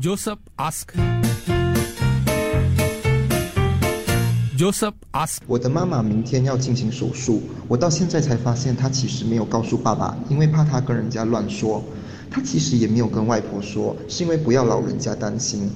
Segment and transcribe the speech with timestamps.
[0.00, 0.92] Joseph ask.
[4.56, 5.38] Joseph ask.
[5.48, 11.82] 我的妈妈明天要进行手术，我到现在才发现她其实没有告诉爸爸，因为怕他跟人家乱说。
[12.30, 15.68] 她其实也没有跟外婆说，是因为不要老人家担心。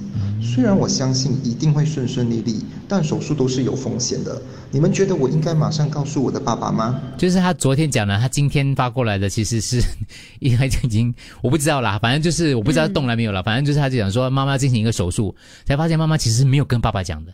[0.42, 4.42] 虽然我相信一定会顺顺利利，但手术都是有风险的。
[4.70, 7.00] 你们觉得我应该马上告诉我的爸爸吗？
[7.16, 9.80] 就是他昨天讲的，他今天发过来的，其实是
[10.40, 15.34] 应该已经我不知道啦，反正就是我不知道动了没有了，反正就是他就讲说妈妈进行一个手术，
[15.64, 17.32] 才发现妈妈其实没有跟爸爸讲的，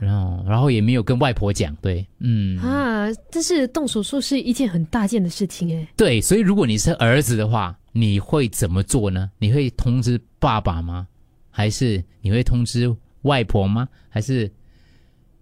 [0.00, 5.88] 然后然后也没有跟外婆讲，对，嗯，啊，但是动手术是一件很大件的事情哎。
[5.96, 9.30] 对，所以如果你是儿子的话，你会怎么做呢？
[9.38, 11.06] 你会通知爸爸吗？
[11.50, 13.88] 还是你会通知外婆吗？
[14.08, 14.50] 还是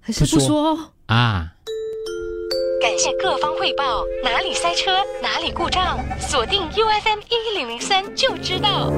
[0.00, 1.54] 还是不说啊？
[2.80, 8.92] 感谢各方汇报，哪里塞车，哪里故障，锁定 U F M 一零零三就知道。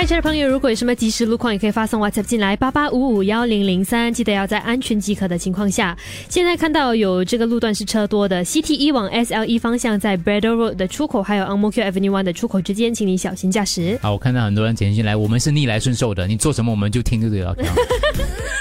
[0.00, 5.94] 开车的朋友，如果有什么即时路况，也可以发送 WhatsApp 进来八八五五幺零零三，记得要在安全即可的情况下。
[6.26, 13.98] 现在看到有这个路段是车多的，CT 一往 SL 一方向在 Braddell Road 的出口，还有 Ang Mo Kio Avenue One 的出口之间，请你小心驾驶。
[14.00, 17.54] 好，我看到很多人前进来，我们是逆来顺受的，你做什么我们就听就对了。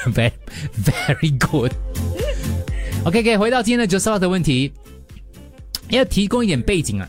[0.08, 0.34] Very
[0.84, 1.72] very good。
[3.06, 4.74] OK，可以回到今天的 Joseph 的问题，
[5.90, 7.08] 要提供一点背景啊。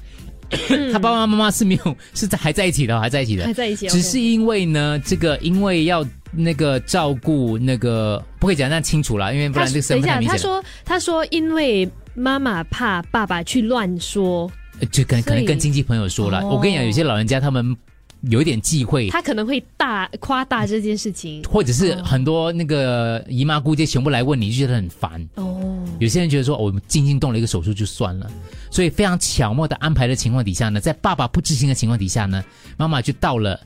[0.92, 10.30] 他爸爸妈妈是没有是在还在一起的，还在一起的，还在一起只是因为呢，这个因为要那个照顾那个，不可以讲那清楚了，因为不然这个份太明显。
[10.30, 16.48] 他说他说因为妈妈怕爸爸去乱说，呃就跟可能可能跟亲戚朋友说了，哦。
[16.56, 17.76] 我跟你讲，有些老人家他们
[18.22, 21.42] 有一点忌讳，他可能会大夸大这件事情。
[21.44, 25.26] 或者是很多那个姨妈姑姐全部来问你，就觉得很烦。
[25.36, 28.30] 哦，有些人觉得说，哦我们静静动了一个手术就算了，
[28.70, 32.44] 所以非常巧妙的安排的情况底下呢，在爸爸不知情的情况底下呢，
[32.76, 33.58] 妈妈就到了，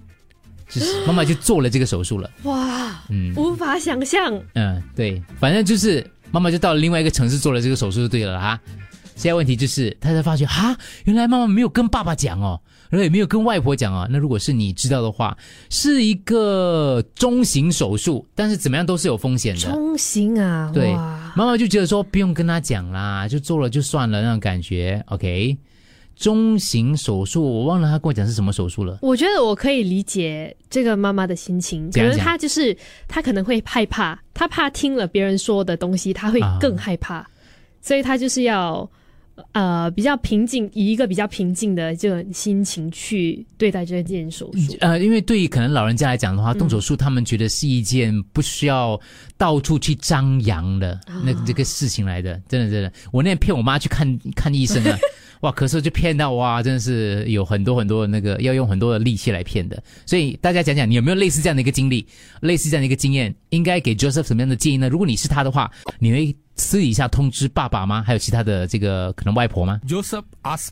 [0.69, 2.31] 就是 妈妈就做了这个手术了。
[2.45, 4.41] 哇，嗯无法想象。
[4.55, 8.61] 嗯，对，反正就是妈妈就到了另外一个城市做了这个手术就对了哈。
[9.17, 12.61] 现在问题就是，他才发觉哈，原来妈妈没有跟爸爸讲哦，
[12.91, 14.07] 然后也没有跟外婆讲啊。
[14.11, 15.37] 那如果是你知道的话，
[15.71, 19.61] 是一个中型手术，但是怎么样都是有风险的。
[19.61, 25.03] 中型啊，对，哇，妈妈就觉得说不用跟他讲啦，就做了就算了那种感觉。
[25.09, 25.57] OK，
[26.17, 28.99] 中型手术我忘了他跟我讲是什么手术了。
[29.03, 32.77] 我觉得我可以理解这个妈妈的心情，可能她就是
[33.09, 37.27] 她可能会害怕，她怕听了别人说的东西，她会啊更害怕，
[37.81, 38.89] 所以她就是要
[39.53, 44.77] 呃比较平静，以一个比较平静的这种心情去对待这件手术。
[44.81, 49.01] 呃，因为对于可能老人家来讲的话，动手术他们觉得是一件不需要
[49.37, 52.93] 到处去张扬的那这个事情来的，真的真的。
[53.13, 54.99] 我那天骗我妈去看看医生啊，
[55.41, 59.83] 哇，咳嗽就骗到哇，真的是有很多很多的那个要用很多的力气来骗的。
[60.07, 62.07] 所以大家讲讲，你有没有类似这样的一个经历，
[62.41, 63.35] 类似这样的一个经验？
[63.51, 64.89] 应该给 Joseph 什么样的建议呢？
[64.89, 68.03] 如果你是他的话，你会私底下通知爸爸吗？
[68.07, 70.71] 还有其他的这个可能外婆吗？Joseph ask.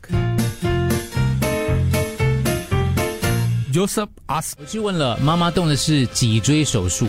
[3.71, 4.53] Joseph ask.
[4.59, 7.07] 我去问了，妈妈动的是脊椎手术。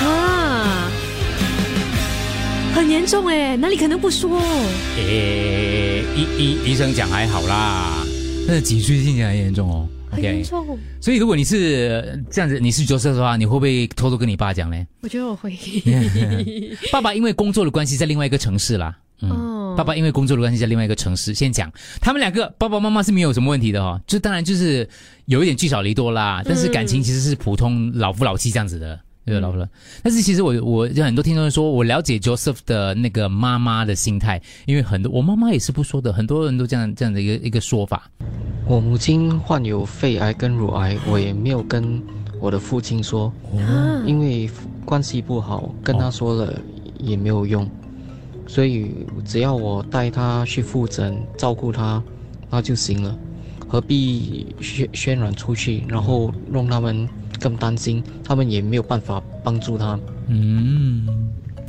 [0.00, 0.41] 啊，
[2.74, 4.40] 很严重哎，哪里可能不说？
[4.96, 8.04] 诶，医医医生讲还好啦，
[8.46, 9.88] 但是脊椎听起来很严重哦。
[10.10, 14.76] 很严 OK，重，所以如果你是这样子，你是 Joseph 的话，你会不会偷偷跟你爸讲呢？
[15.00, 15.56] 我觉得我会。
[16.92, 18.94] 爸爸因为工作的关系在另外一个城市啦。
[19.22, 21.32] 嗯，哦爸爸因为工作的关系在另外一个城市。
[21.32, 24.86] 先讲他们两个，爸爸妈妈是没有什么问题的哦，就当然就是
[25.26, 28.98] 有一点聚少离多啦，但是感情其实是普通老夫老妻这样子的。
[29.24, 29.66] 对，老夫老。
[30.02, 38.10] 但是其实我我有很多听众说，我了解 Joseph 的那个妈妈的心态，因为很多我妈妈也是不说的，很多人都这样这样的一个一个说法。
[38.66, 42.02] 我母亲患有肺癌跟乳癌，我也没有跟
[42.40, 44.50] 我的父亲说，啊因为
[44.84, 46.60] 关系不好，跟他说了
[46.98, 47.68] 也没有用，
[48.48, 48.92] 所以
[49.24, 52.02] 只要我带他去复诊，照顾他，
[52.50, 53.16] 那就行了，
[53.68, 57.08] 何必渲渲染出去，然后让他们
[57.42, 59.98] 更担心，他们也没有办法帮助他。
[60.28, 61.06] 嗯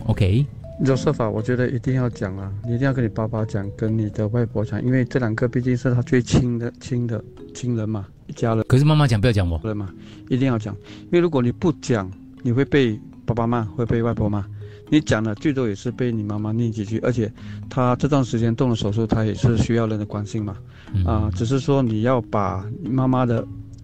[0.06, 7.22] ，OK，Joseph 啊，我觉得一定要讲啊，你一定要跟你爸爸讲，跟你的外婆讲，因为这两个毕竟是他最亲的亲的
[7.54, 9.58] 亲人嘛，一家人可是妈妈讲不要讲我。
[9.58, 9.90] 对嘛，
[10.30, 10.76] 一定要讲，
[11.06, 12.10] 因为如果你不讲，
[12.44, 14.46] 你会被爸爸骂，会被外婆骂。
[14.90, 17.32] 你讲了，最多也是被你妈妈念几句，而且
[17.68, 20.56] 他这段时间动了手术，他也是需要人的关心嘛。
[20.94, 23.44] 嗯啊、只是说你要把妈妈的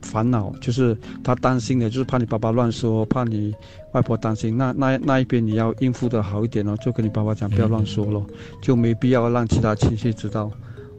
[0.10, 3.54] 烦恼，就是他担心的，就是怕你爸爸乱说，怕你
[3.94, 8.26] 外婆担心，那那那一边你要应付的好一点哦，就跟你爸爸讲，不要乱说咯，
[8.62, 10.52] 就没必要让其他亲戚知道。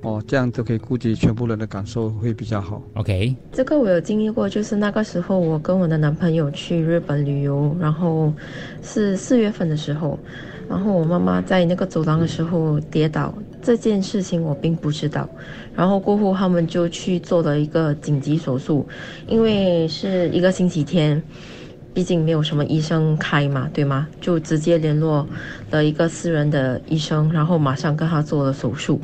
[0.02, 2.80] 哦，这样就可以顾及全部人的感受，会比较好。
[2.94, 8.32] OK，这个我有经历过，就是那个时候我跟我的男朋友去日本旅游，然后
[8.82, 10.18] 是四月份的时候，
[10.70, 15.28] 然后我妈妈在那个走廊的时候跌倒，这件事情我并不知道，
[15.74, 18.86] 然后过后他们就去做了一个紧急手术，
[19.26, 21.22] 因为是一个星期天。
[21.92, 24.06] 毕竟没有什么医生开嘛，对吗？
[24.20, 25.26] 就直接联络
[25.72, 29.00] 了一个私人的医生，然后马上跟他做了手术。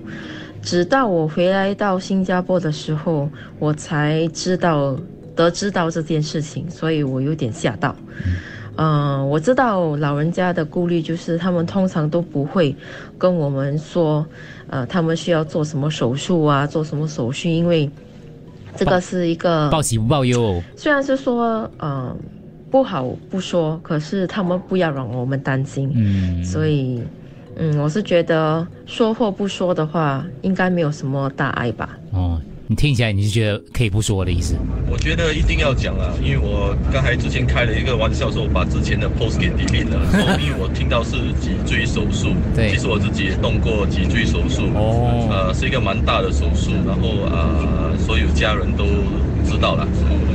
[0.63, 3.29] 直到我回来到新加坡的时候，
[3.59, 4.97] 我才知道
[5.35, 7.95] 得知到这件事情，所以我有点吓到。
[8.77, 12.75] 我知道老人家的顾虑就是他们通常都不会
[13.17, 14.27] 跟我们说，
[14.69, 17.89] 呃，他们需要做什么手术啊，做什么手续，因为
[18.77, 20.63] 这个是一个报喜不报忧哦。
[20.77, 22.15] 虽然是说，嗯、
[22.71, 27.03] 不好不说，可是他们不要让我们担心，嗯，所以，
[27.57, 31.99] 嗯，我是觉得说或不说的话，应该没有什么大碍吧。
[32.67, 34.57] 哦，你听起来你是觉得可以不说的意思？
[34.91, 42.71] 我觉得一定要讲啊，因为我刚才之前开了一个玩笑，说我把之前的 post 给 delete 了，说因为我听到是脊椎手术，对。
[42.71, 45.29] 其实我自己也动过脊椎手术，哦。
[45.31, 48.85] 呃，是一个蛮大的手术，然后呃，所有家人都
[49.45, 49.87] 知道了，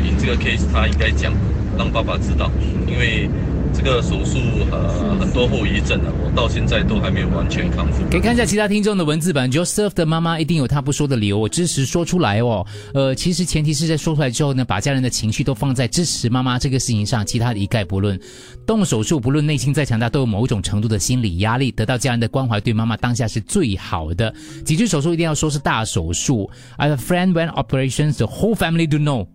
[0.03, 1.33] 以这个 case 他应该讲，
[1.77, 2.51] 让爸爸知道，
[2.87, 3.29] 因为
[3.73, 4.37] 这个手术
[4.71, 8.03] 呃很多后遗症啊，我到现在都还没有完全康复。
[8.11, 9.51] 可以看一下其他听众的文字版。
[9.51, 12.65] Joseph 的妈妈一定有她不说的理由，我支持说出来哦。
[12.93, 18.19] 呃，其实前提是在说出来之后呢，把家人的情绪都放在支持妈妈这个事情上，其他的一概不论。
[18.65, 24.33] 动手术不论内心再强大，都有某种程度的心理压力，得到家人的关怀，对妈妈当下是最好的。
[24.63, 26.49] 脊椎手术一定要说是大手术。
[26.77, 29.27] I have a friend went operations, the whole family do know.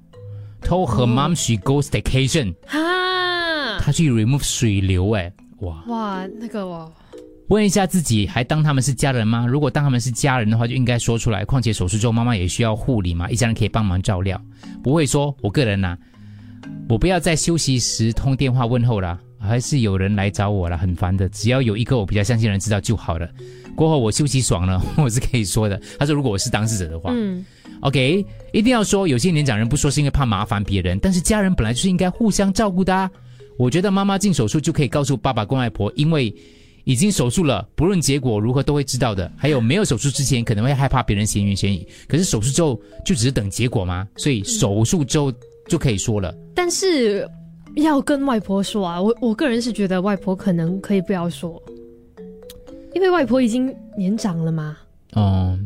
[0.62, 2.79] Told her mom she goes vacation，哈，
[3.87, 5.81] 她去 remove 水流，哎，哇。
[5.87, 6.93] 哇，那个哦，
[7.47, 9.47] 问一下自己，还当他们是家人吗？
[9.47, 11.44] 如果当他们是家人的话，就应该说出来。
[11.44, 14.43] 况且手术之后，妈妈也需要护理嘛，一家人可以帮忙照料，
[14.83, 15.97] 不会说我个人呐、
[16.88, 21.29] 我不要在休息时通电话问候啦，还是有人来找我了，很烦的。
[21.29, 23.29] 只要有一个我比较相信的人知道就好了。
[23.77, 25.81] 过后我休息爽了， 我是可以说的。
[25.97, 27.47] 他说，如果我是当事者的话，嗯
[27.82, 29.06] ，OK，一定要说。
[29.06, 33.09] 有些年长人不说是因为怕麻烦别人，但是家人本来就是应该互相照顾的、啊。
[33.58, 36.35] 我觉得妈妈进手术就可以告诉爸爸跟外婆，因为
[36.85, 39.31] 已经手术了，不论结果如何都会知道的。
[39.37, 44.06] 还有没有手术之前可能会害怕别人闲言闲语，可是手术之后就只是等结果吗？
[44.17, 45.32] 所以手术之后
[45.69, 46.35] 就可以说了。
[46.55, 47.29] 但是
[47.76, 51.61] 要跟外婆说啊，我我个人是觉得外婆可能可以不要说，
[52.94, 54.76] 因为外婆已经年长了嘛。
[55.12, 55.58] 哦、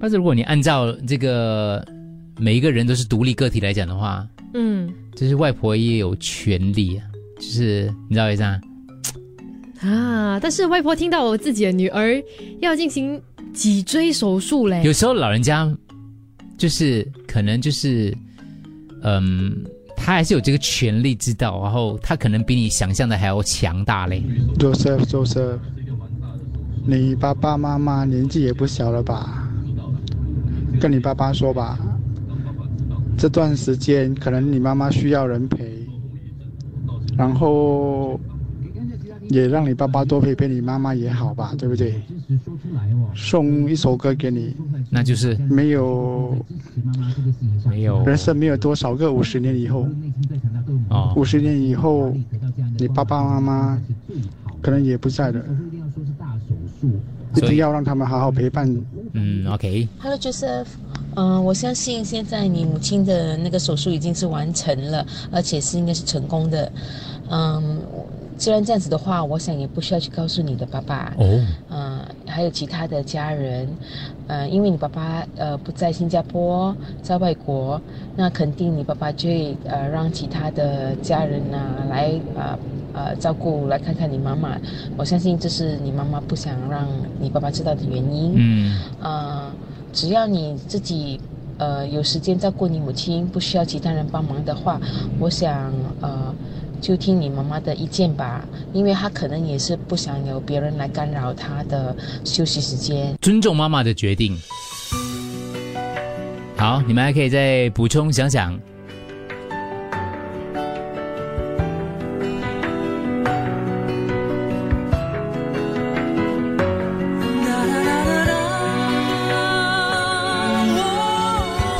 [0.00, 1.84] 但是如果你按照这个
[2.38, 7.04] 每一个人都是独立个体来讲的话，嗯就是外婆也有权利啊，
[7.36, 8.60] 就是你知道为啥？
[9.80, 12.22] 啊，但是外婆听到我自己的女儿
[12.60, 13.20] 要进行
[13.52, 15.70] 脊椎手术嘞有，时候老人家
[16.56, 18.16] 就是可能就是，
[19.02, 24.22] 嗯，他还是有这个权利知道，然后他可能比你想象的还要强大嘞。
[24.58, 25.58] Joseph Joseph，
[26.86, 29.46] 你爸爸妈妈年纪也不小了吧？
[30.80, 31.78] 跟你爸爸说吧，
[33.18, 35.75] 这段时间可能你妈妈需要人陪，
[37.16, 38.18] 然后
[39.28, 42.00] 也让你爸爸多陪陪你妈妈也好吧，对不对？
[43.14, 44.54] 送一首歌给你，
[44.90, 46.36] 那就是没有
[47.68, 49.88] 没有人生没有多少个五十年以后，
[50.90, 51.12] 哦。
[51.16, 52.14] 五十年以后，
[52.78, 53.80] 你爸爸妈妈
[54.60, 55.42] 可能也不在了，
[57.36, 58.68] 一定要让他们好好陪伴
[59.12, 60.66] 嗯，OK，Hello Joseph，
[61.16, 66.70] 嗯、我相信现在你母亲的那个手术已经是完成了，而且是应该是成功的。
[67.28, 67.80] 嗯，
[68.36, 71.24] 既然这样子的话，我想也不需要去告诉你的爸爸，哦，
[71.70, 73.66] 嗯、还有其他的家人，
[74.26, 77.80] 呃，因为你爸爸呃不在新加坡，在外国，
[78.14, 82.58] 那肯定你爸爸就会呃让其他的家人呐、来呃
[82.92, 84.60] 呃照顾，来看看你妈妈。
[84.96, 86.86] 我相信这是你妈妈不想让
[87.18, 88.34] 你爸爸知道的原因。
[88.36, 89.50] 嗯，呃，
[89.96, 91.18] 只要你自己
[91.56, 94.78] 呃有时间照顾你母亲，不需要其他人帮忙的话，
[95.18, 95.72] 我想
[96.02, 96.34] 呃
[96.82, 103.16] 就听你妈妈的意见吧，因为她可能也是不想有别人来干扰她的休息时间。
[103.22, 104.38] 尊重妈妈的决定。
[106.58, 108.60] 好，你们还可以再补充想想。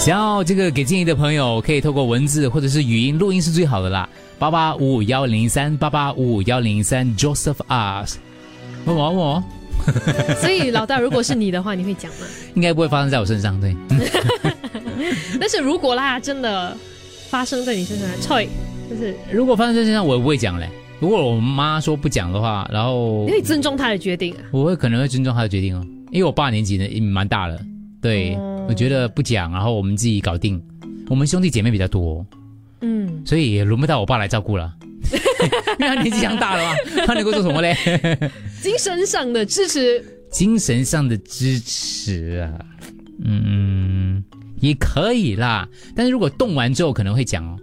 [0.07, 4.09] 想要这个给建议的朋友，可以透过文字或者是语音录音是最好的啦。
[4.39, 8.15] 八八五五幺零三八八五五幺零三 Joseph ask，
[8.85, 9.43] 问我问我，
[10.41, 12.27] 所以老大，如果是你的话，你会讲吗？
[12.55, 13.75] 应该不会发生在我身上，对。
[15.41, 16.77] 但是如果啦，真的
[17.29, 18.49] 发生在你身上，脆，
[18.89, 20.71] 就是如果发生在身上，我也不会讲嘞。
[21.01, 24.39] 如果我妈说不讲的话，然后你会尊重她的决定啊。
[24.53, 27.59] 我会可能会尊重她的决定哦，因为我爸年纪呢也蛮大了，
[28.01, 30.63] 对、我觉得不讲，然后我们自己搞定。
[31.09, 32.27] 我们兄弟姐妹比较多，
[32.81, 34.75] 嗯，所以也轮不到我爸来照顾了，
[35.79, 37.77] 因为他年纪强大了嘛，他能够做什么嘞？
[38.61, 42.59] 精神上的支持，精神上的支持啊，
[43.25, 44.23] 嗯，
[44.61, 45.69] 也可以啦。
[45.95, 47.57] 但是如果动完之后可能会讲哦，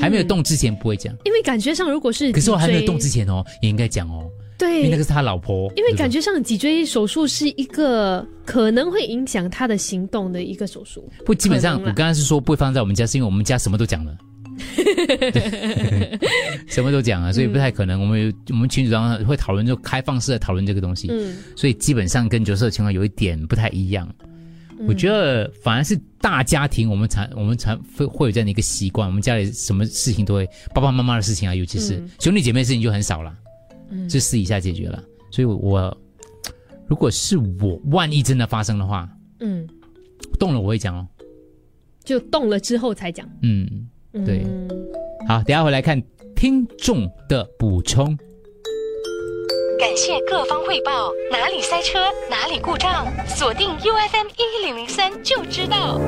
[0.00, 1.12] 还没有动之前不会讲。
[1.24, 4.30] 因为感觉上如果是可是我还没有动之前哦，也应该讲哦，
[4.60, 5.70] 因为对那个是他老婆。
[5.76, 11.08] 因为感觉上脊椎手术是一个可能会影响他的行动的一个手术。
[11.24, 14.16] 不，基本上我刚刚是说不会放在我们家，是因为我们家什么都讲了，
[16.68, 18.00] 什么都讲啊，所以不太可能。
[18.00, 24.08] 我们有我们群主上会讨论，就开放式的讨论这个东西，嗯所以基本上跟角色的情况有一点不太一样。
[24.88, 33.32] 我觉得反而是大家庭，我们才我们才会会有这样的一个习惯，我们家里什么事情都会爸爸妈妈的事情啊，尤其是、嗯兄弟姐妹的事情就很少了，
[33.94, 35.02] 嗯就私底下解决了。
[35.30, 35.98] 所以我，我
[36.86, 39.08] 如果是我，万一真的发生的话，
[39.40, 39.66] 嗯，
[40.38, 41.06] 动了我会讲哦。
[42.04, 43.26] 就动了之后才讲。
[43.42, 43.88] 嗯，
[44.26, 44.44] 对。
[44.44, 44.68] 嗯
[45.26, 46.02] 好，等下回来看
[46.36, 48.14] 听众的补充。
[49.78, 51.98] 感谢各方汇报，哪里塞车，
[52.30, 55.98] 哪里故障，锁定 U F M 一零零三就知道。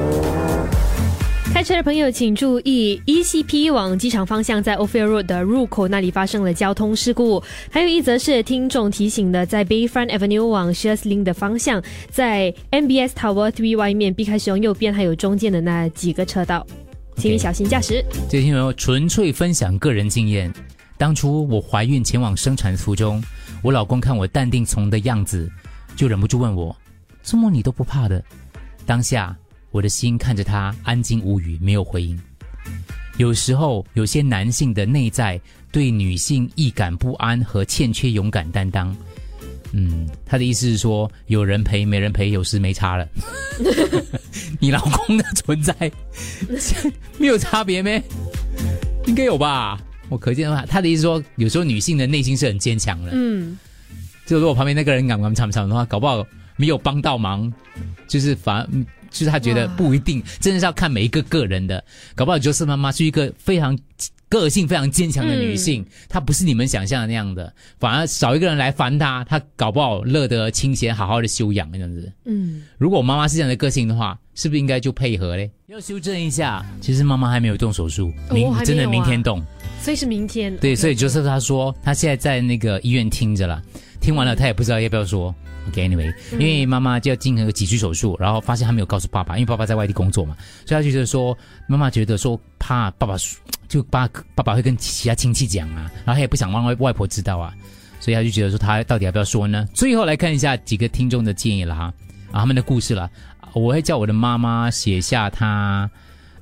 [1.56, 7.42] 开车的朋友请注意，ECP 往机场方向在 Ophir Road 的入口那里发生了交通事故。
[7.70, 13.74] 还有一则是听众提醒的，在 Bayfront Avenue 往 s h e r s l i n 的方向，在 MBS Tower Three
[13.74, 16.66] 外面避开使用右边还有中间的那几个车道，
[17.16, 18.04] 请你小心驾驶。
[18.28, 20.52] 这位听友纯粹分享个人经验。
[20.98, 23.24] 当初我怀孕前往生产途中，
[23.62, 25.50] 我老公看我淡定从的样子，
[25.96, 26.76] 就忍不住问我
[27.24, 28.22] ：“这么你都不怕的？”
[28.84, 29.34] 当下
[29.76, 32.18] 我的心看着他，安静无语，没有回应。
[33.18, 35.38] 有时候，有些男性的内在
[35.70, 38.96] 对女性易感不安和欠缺勇敢担当。
[39.72, 43.06] 嗯，他的意思是说，有人陪没人陪，有时没差了。
[44.58, 45.74] 你老公的存在
[47.20, 48.02] 没有差别咩？
[49.04, 49.78] 应该有吧？
[50.08, 53.10] 我可见的话，他的意思说，有时候女性的内心是很坚强的。
[53.12, 53.58] 嗯，
[54.24, 57.52] 就如果旁边那个人敢敢唱唱的话，搞不好没有帮到忙，
[58.08, 61.82] 就是反而嗯就是他觉得不一定，真的是要看每一个个人的。
[62.14, 63.78] 搞不好就是妈妈是一个非常
[64.28, 72.12] 个性非常坚强的女性，她不是你们想象的那样的，反而少一个人来烦她，她搞不好乐得清闲，好好的休养这样子。
[72.24, 75.50] 嗯，如果妈妈是这样的个性的话，是不是应该就配合嘞？
[75.68, 79.42] 要修正一下，其实妈妈还没有动手术，明、真的明天动。
[79.86, 80.56] 所以是明天。
[80.56, 83.62] 对，所以就是他说他现在在那个医院听着了，
[84.00, 85.32] 听完了他也不知道要不要说。
[85.68, 91.38] OK，anyway，、因为妈妈就要进行个脊椎手术，然后发现他没有告诉爸爸，因为爸爸在外地工作嘛，所以他就觉得说
[91.68, 93.14] 妈妈觉得说怕爸爸
[93.68, 97.54] 就爸爸爸会跟其他亲戚讲啊，然后他也不想让外外婆知道啊，
[98.00, 99.68] 所以他就觉得说他到底要不要说呢？
[99.72, 101.84] 最后来看一下几个听众的建议了哈，
[102.32, 103.08] 啊他们的故事了，
[103.54, 105.88] 我会叫我的妈妈写下她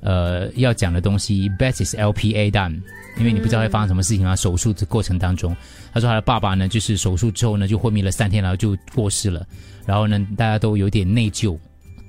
[0.01, 2.81] 呃要讲的东西，best is LPA done。
[3.17, 4.35] 因为你不知道会发生什么事情啊。
[4.35, 5.55] 手术的过程当中，
[5.93, 9.45] 他说他的爸爸呢，就是手术之后呢就昏迷了三天，然后就过世了。
[9.85, 11.57] 然后呢，大家都有点内疚，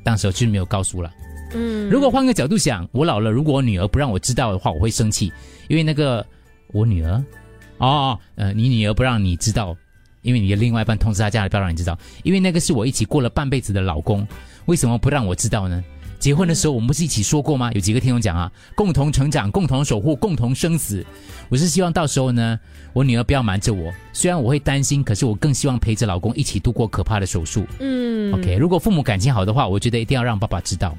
[0.03, 1.13] 当时就是没有告诉了。
[1.55, 5.33] 嗯，如果换个角度想，我老了，如果我女儿不让我知道的话，我会生气，
[5.69, 6.27] 因为那个
[6.73, 7.23] 我女儿，
[7.79, 9.77] 哦哦，呃，你女儿不让你知道，
[10.23, 14.27] 因为你的另外一半通知他家里不要让你知道，因为那个是我一起过了半辈子的老公，
[14.65, 15.85] 为什么不让我知道呢？
[16.27, 17.71] 结婚的时候我们不是一起说过吗？
[17.75, 21.07] 有几个听众讲啊，共同成长、共同守护、共同生死。
[21.49, 22.59] 我是希望到时候呢，
[22.93, 27.65] 我女儿不要瞒着我，虽然我会担心，可是我更希望陪着老公一起度过可怕的手术。
[27.79, 30.99] 嗯 OK，如果父母感情好的话，我觉得一定要让爸爸知道。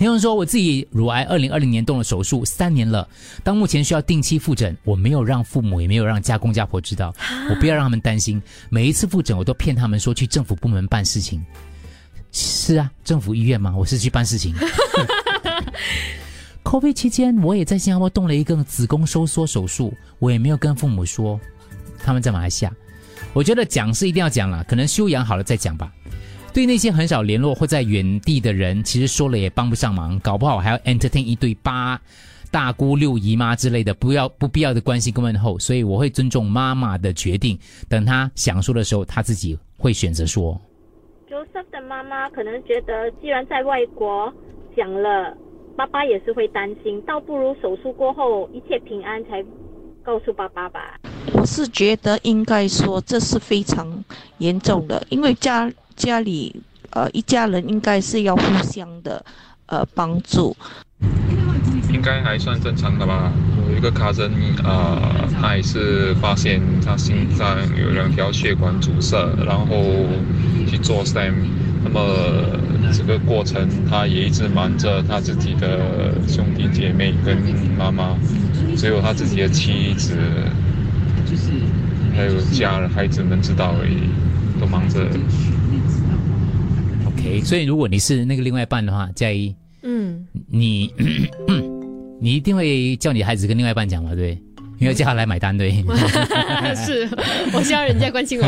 [0.00, 3.08] 听众说，我自己乳癌二零二零年动了手术，三年了，
[3.44, 7.14] 到目前需要定期复诊，我没有让父母，也没有让家公家婆知道，
[7.50, 8.42] 我不要让他们担心。
[8.68, 11.40] 每一次复诊，我都骗他们说去政府部门办事情。
[12.36, 14.52] 是啊，政府医院嘛，我是去办事情。
[16.64, 21.38] COVID 期间，我也在新加坡动了一个子宫收缩手术，我也没有跟父母说，
[22.02, 22.72] 他们在马来西亚。
[23.32, 25.92] 我觉得讲是一定要讲了，可能休养好了再讲吧。
[26.52, 32.00] 对那些很少联络或在远地的人，其实说了也帮不上忙，搞不好还要 entertain 一堆八
[32.50, 35.56] 大姑六姨妈之类的，不要不必要的关心跟问候。
[35.58, 37.56] 所以我会尊重妈妈的决定，
[37.88, 40.60] 等她想说的时候，她自己会选择说。
[41.34, 44.32] 刘少的妈妈可能觉得，既然在外国
[44.76, 45.36] 讲了，
[45.76, 49.44] 爸爸也是会担心，倒不如手术过后一切平安才
[50.04, 51.00] 告诉爸爸吧。
[51.32, 54.04] 我是觉得应该说这是非常
[54.38, 56.54] 严重的，因为家家里
[56.92, 59.24] 呃一家人应该是要互相的
[59.66, 60.54] 呃帮助。
[61.94, 63.32] 应该还算正常的吧。
[63.70, 64.30] 有一个 cousin，
[64.64, 65.00] 呃，
[65.40, 69.82] 他也是发现他心脏有两条血管阻塞，然后
[70.66, 71.32] 去做 STEM。
[71.84, 72.00] 那么
[72.92, 77.36] 这个过程，他也一直瞒着他自己的兄弟姐妹跟
[77.78, 78.16] 妈妈，
[78.76, 80.16] 只有他自己的妻子，
[82.14, 84.08] 还有家人孩子们知道而已，
[84.60, 85.06] 都忙着。
[87.06, 90.92] OK，所以如果你是那个另外一半的话，嘉一，嗯，你
[92.24, 94.42] 你一定会叫你的孩子跟另外一半讲嘛，对不对？
[94.80, 95.70] 因为叫他来买单，对。
[96.74, 97.06] 是
[97.52, 98.46] 我希望人家关心我。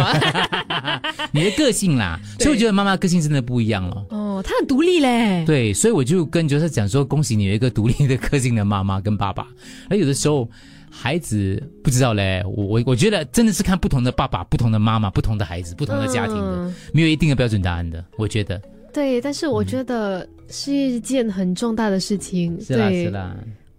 [1.31, 4.07] 你的个性啦，所以我觉得妈妈个性真的不一样了。
[4.09, 5.45] 哦，她很独立嘞。
[5.45, 9.47] 对，所以我就跟角色讲说，恭喜你有一个独立的个性的妈妈跟爸爸。
[9.91, 10.49] 而有的时候，
[10.91, 18.03] 孩子不知道嘞，我我我觉得真的是看不同的爸爸、不同的妈妈、不同的孩子、不同的家庭的，嗯没有一定的标准答案的。
[18.17, 18.59] 我觉得
[18.91, 22.59] 对，但是我觉得是一件很重大的事情。
[22.59, 23.37] 是啦对是啦。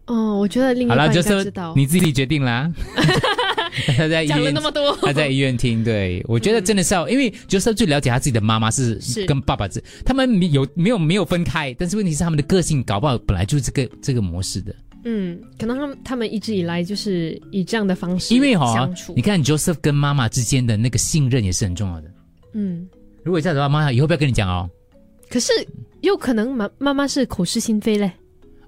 [0.08, 1.74] 嗯，我觉得另一好了，半就是应该知道。
[1.76, 2.72] 你自己决定啦。
[3.96, 5.84] 他在医讲了院那么多他在医院听。
[5.84, 14.74] 对，我觉得真的是要，因为就是最了解他自己的妈妈是是跟爸爸是，他们没有没有没有分开，但是问题是他们的个性搞不好本来就是这个这个模式的。
[15.04, 19.14] 嗯，可能他们他们一直以来就是以这样的方式因为哈、相处。
[19.16, 22.12] 你看 Joseph 跟妈妈之间的那个信任也是很重要的。
[22.54, 22.88] 嗯，
[23.24, 24.70] 如果这样的话，妈妈以后不要跟你讲哦。
[25.30, 25.52] 可是
[26.02, 28.12] 有可能妈妈妈是口是心非嘞。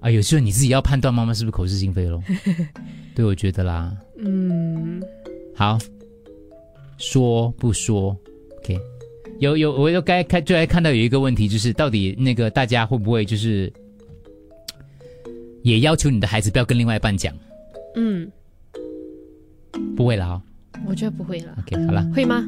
[0.00, 2.22] 啊，有时候你自己要判断妈妈是不是口是心非咯。
[3.14, 3.94] 对，我觉得啦。
[4.18, 5.02] 嗯，
[5.54, 5.78] 好，
[6.98, 8.16] 说不说
[8.58, 8.78] ？OK，
[9.40, 13.72] 有有，我就该看就来看到有一个问题，就是到底那个大家会不会就是
[15.62, 17.34] 也要求你的孩子不要跟另外一半讲？
[17.96, 18.30] 嗯，
[19.96, 20.42] 不会了哈、
[20.86, 21.54] 我觉得不会了。
[21.58, 22.46] OK，好了，会吗？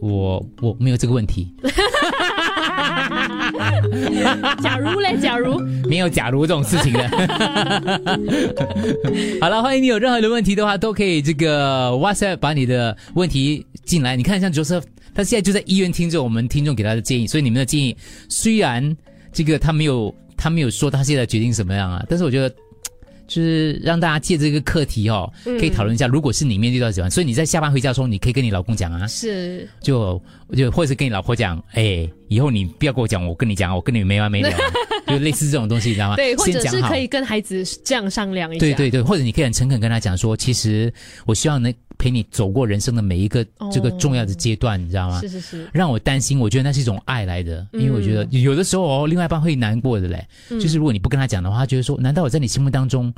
[0.00, 1.50] 我我没有这个问题，
[4.62, 5.58] 假如嘞，假如
[5.88, 7.08] 没有假如这种事情的。
[9.40, 14.16] 好了，欢迎你有任何的问题的话，都可以这个 WhatsApp 把你的问题进来。
[14.16, 14.82] 你看，像 Joseph，
[15.14, 17.96] 他现在就在医院听着我们听众给他的建议，所以你们的建议
[18.28, 18.96] 虽然
[19.32, 22.54] 这个他没有他没有说他现在决定什么样啊，但是我觉得。
[23.26, 30.20] 就是让大家借这个课题哦，嗯可以讨论一下，如果是你面对到喜欢，所以你在下班回家的时候，你可以跟你老公讲啊，是就
[30.56, 34.50] 就或者是跟你老婆讲，哎，以后你不要跟我讲，我跟你讲，我跟你没完没了，
[35.08, 36.16] 就类似这种东西，你知道吗？
[36.16, 38.60] 对，或者是可以跟孩子这样商量一下。
[38.60, 40.92] 对对对，或者你可以很诚恳跟他讲说，其实
[41.26, 41.72] 我希望能
[42.04, 45.22] 陪你走过人生的每一个这个重要的阶段，你知道吗？
[45.22, 50.22] 是是是让我担心，我觉得那是一种爱来的，因为我觉得嗯有的时候哦，另外一半会难过的嘞。
[50.50, 53.10] 嗯就是如果你不跟他讲的话，他觉得说，难道我在你心目当中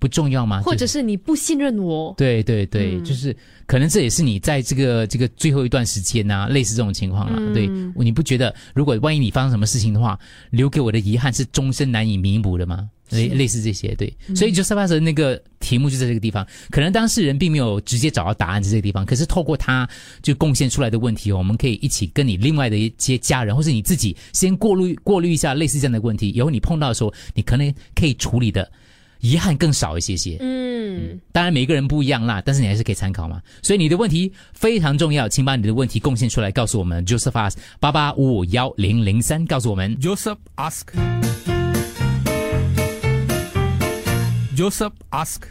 [0.00, 0.62] 不重要吗？
[0.62, 2.12] 或者是你不信任我。
[2.16, 7.36] 对对对，嗯就是可能这也是你在这个这个最后一段时间呐、类似这种情况啦。
[7.38, 7.68] 嗯对，
[8.02, 10.18] 你不觉得如果万一你发生什么事情的话，
[10.50, 12.90] 留给我的遗憾是终身难以弥补的吗？
[13.16, 19.88] 类类似这些，对，嗯所以就 s u 的那个题目就在这个地方，可能当事人并没有直接找到答案在这个地方，可是透过他
[20.22, 28.70] 就贡献出来的问题哦，我们可以一起跟你另外的一些家人，或是你自己先过滤过滤一下类似这样的问题，以后你碰到的时候，你可能可以处理的
[29.20, 30.36] 遗憾更少一些些。
[30.40, 33.40] 嗯，当然每个人不一样啦，但是你还是可以参考嘛。
[33.62, 41.43] 所以你的问题非常重要，请把你的问题贡献出来，告诉我们 Joseph ask 八八五五幺零零三，告诉我们 Joseph ask.
[44.54, 45.50] Joseph asked